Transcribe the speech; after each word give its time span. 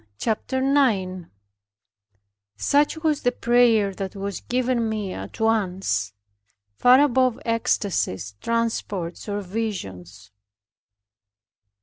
CHAPTER 0.17 0.61
9 0.61 1.29
Such 2.57 2.97
was 3.03 3.21
the 3.21 3.31
prayer 3.31 3.93
that 3.93 4.15
was 4.15 4.41
given 4.41 4.89
me 4.89 5.13
at 5.13 5.39
once, 5.39 6.13
far 6.75 6.99
above 7.01 7.39
ecstacies, 7.45 8.33
transports 8.41 9.29
or 9.29 9.41
visions. 9.41 10.31